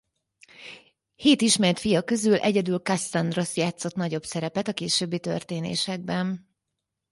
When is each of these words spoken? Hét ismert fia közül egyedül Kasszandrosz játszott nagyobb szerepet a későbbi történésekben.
Hét 1.15 1.41
ismert 1.41 1.79
fia 1.79 2.03
közül 2.03 2.35
egyedül 2.35 2.79
Kasszandrosz 2.81 3.55
játszott 3.57 3.95
nagyobb 3.95 4.23
szerepet 4.25 4.67
a 4.67 4.73
későbbi 4.73 5.19
történésekben. 5.19 6.55